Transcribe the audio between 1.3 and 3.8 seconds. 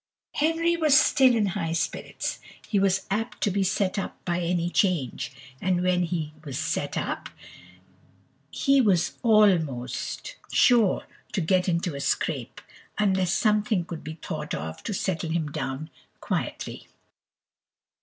in very high spirits; he was apt to be